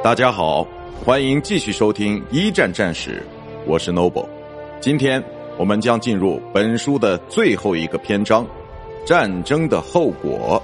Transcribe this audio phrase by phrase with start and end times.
[0.00, 0.64] 大家好，
[1.04, 3.20] 欢迎继续收听一战战史，
[3.66, 4.28] 我是 Noble。
[4.80, 5.22] 今天
[5.56, 8.46] 我们将进入本书的最后一个篇章——
[9.04, 10.62] 战争的后果。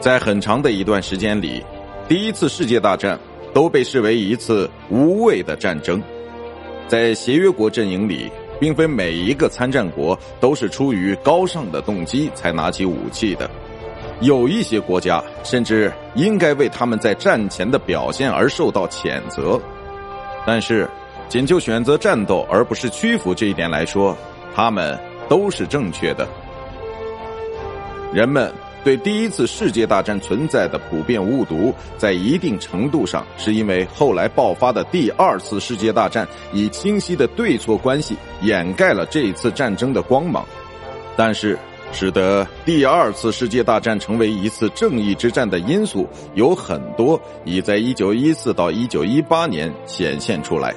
[0.00, 1.62] 在很长的一段时间里，
[2.08, 3.16] 第一次世界大战
[3.54, 6.02] 都被视为一次无谓的战争。
[6.88, 13.48] 在协约国阵营里，并非每一个参战国都是出于高尚的动机才拿起武器的。
[14.20, 19.60] 有一些国家甚至应该为他们在战前的表现而受到谴责，
[20.44, 20.88] 但是，
[21.28, 24.16] 仅就选择战斗而不是屈服这一点来说，
[24.56, 26.26] 他们都是正确的。
[28.12, 40.44] 人们对第一次世界大战存在的普遍误读，在一定程度上是因为后来爆发的第二次世界大战以清晰的对错关系掩盖了这一次战争的光芒，
[41.16, 41.56] 但是。
[41.90, 50.74] 使得第二次世界大战成为一次正义之战的因素有很多，已在一九一四到一九一八年显现出来。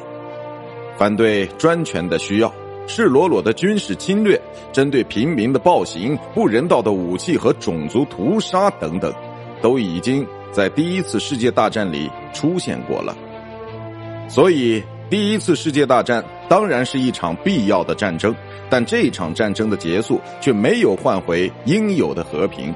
[0.98, 2.52] 反对专权的需要、
[2.88, 4.40] 赤裸裸的军事侵略、
[4.72, 9.14] 针对平民的暴行、不人道的武器和种族屠杀等等，
[9.62, 13.16] 都已经在第一次世界大战里出现过了。
[14.28, 14.82] 所以。
[15.12, 18.34] 第一次世界大战当然是一场必要的战争，
[18.70, 22.74] 但这场战争的结束却没有换回应有的和平。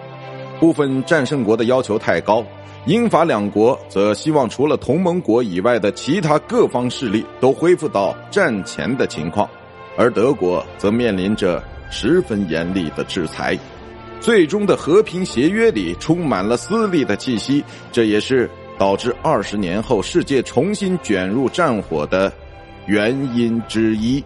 [0.59, 2.45] 部分战胜国的要求太高，
[2.87, 9.49] 英法两国则希望除了同盟国以外的其他各方势力都恢复到战前的情况，
[9.95, 13.57] 而德国则面临着十分严厉的制裁。
[14.19, 17.63] 最终的和平协约里充满了私利的气息，
[17.93, 18.49] 这也是。
[18.77, 22.31] 导致二十年后世界重新卷入战火的
[22.85, 24.23] 原因之一。